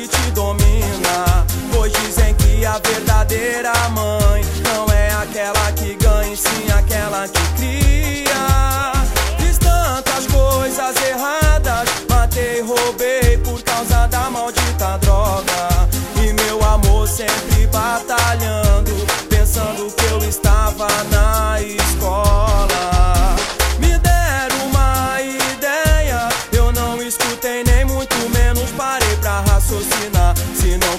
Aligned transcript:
que 0.00 0.08
te 0.08 0.30
domina. 0.30 1.46
Pois 1.72 1.92
dizem 1.92 2.34
que 2.34 2.64
a 2.64 2.78
verdadeira 2.78 3.72
mãe 3.90 4.42
não 4.64 4.86
é 4.94 5.10
aquela 5.10 5.72
que 5.72 5.94
ganha, 5.94 6.36
sim 6.36 6.70
aquela 6.72 7.28
que 7.28 7.42
cria. 7.56 8.92
Fiz 9.38 9.58
tantas 9.58 10.26
coisas 10.26 10.96
erradas, 11.02 11.88
matei, 12.08 12.62
roubei 12.62 13.38
por 13.38 13.62
causa 13.62 14.06
da 14.06 14.30
maldita 14.30 14.98
droga. 14.98 15.88
E 16.16 16.32
meu 16.32 16.62
amor 16.64 17.06
sempre 17.06 17.66
batalhando. 17.66 18.49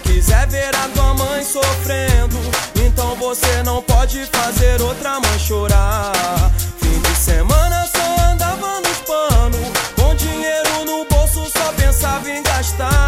Quiser 0.02 0.48
ver 0.48 0.76
a 0.76 0.88
tua 0.90 1.14
mãe 1.14 1.44
sofrendo, 1.44 2.38
então 2.86 3.16
você 3.16 3.64
não 3.64 3.82
pode 3.82 4.26
fazer 4.26 4.82
outra 4.82 5.20
mãe 5.20 5.40
chorar. 5.40 6.52
Fim 6.80 7.00
de 7.00 7.16
semana 7.16 7.88
só 7.96 8.32
andava 8.32 8.82
nos 8.82 8.98
panos, 9.00 9.68
com 9.96 10.16
dinheiro 10.16 10.86
no 10.86 11.06
bolso 11.06 11.50
só 11.50 11.72
pensava 11.74 12.30
em 12.30 12.44
gastar. 12.44 13.01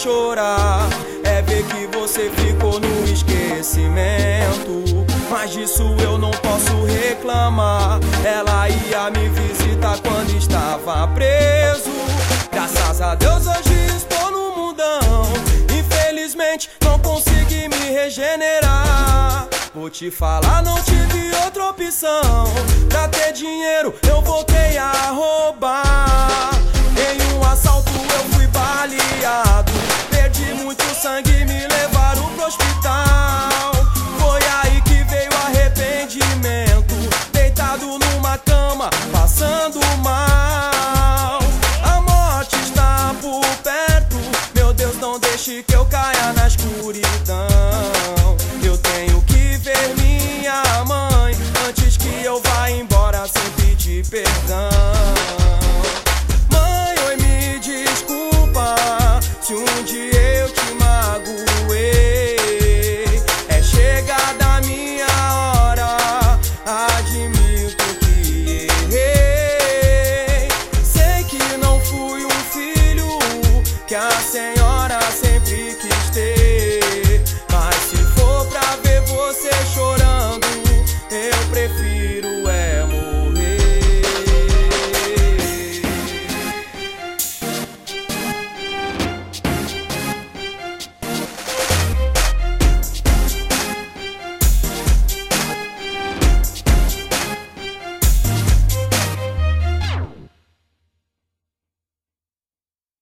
Chorar 0.00 0.88
é 1.24 1.42
ver 1.42 1.62
que 1.64 1.86
você 1.98 2.30
ficou 2.30 2.80
no 2.80 3.04
esquecimento. 3.04 4.82
Mas 5.30 5.50
disso 5.50 5.94
eu 6.02 6.16
não 6.16 6.30
posso 6.30 6.84
reclamar. 6.84 8.00
Ela 8.24 8.68
ia 8.70 9.10
me 9.10 9.28
visitar 9.28 9.98
quando 10.00 10.34
estava 10.36 11.06
preso. 11.08 11.90
Graças 12.50 13.02
a 13.02 13.14
Deus 13.14 13.46
hoje 13.46 13.74
estou 13.94 14.30
no 14.30 14.56
mundão. 14.56 15.00
Infelizmente 15.78 16.70
não 16.82 16.98
consegui 16.98 17.68
me 17.68 17.92
regenerar. 17.92 19.48
Vou 19.74 19.90
te 19.90 20.10
falar, 20.10 20.62
não 20.62 20.80
tive 20.82 21.30
outra 21.44 21.66
opção. 21.66 22.44
Pra 22.88 23.06
ter 23.08 23.34
dinheiro 23.34 23.94
eu 24.08 24.22
voltei 24.22 24.78
a 24.78 25.10
roubar. 25.10 26.52
Em 26.96 27.36
um 27.36 27.44
assalto 27.44 27.90
eu 27.92 28.29
não 45.00 45.18
deixe 45.18 45.62
que 45.62 45.74
eu 45.74 45.86
caia 45.86 46.32
na 46.34 46.46
escuridão. 46.46 47.46
Eu 48.62 48.76
tenho 48.76 49.22
que 49.22 49.56
ver 49.56 49.94
minha 49.96 50.62
mãe 50.84 51.34
antes 51.66 51.96
que 51.96 52.22
eu 52.22 52.40
vá 52.42 52.70
embora. 52.70 52.89